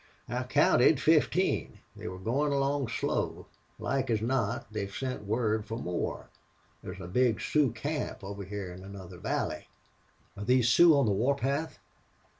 [0.27, 1.77] "I counted fifteen.
[1.95, 3.45] They were goin' along slow.
[3.77, 6.31] Like as not they've sent word fer more.
[6.81, 9.67] There's a big Sioux camp over hyar in another valley."
[10.35, 11.77] "Are these Sioux on the war path?"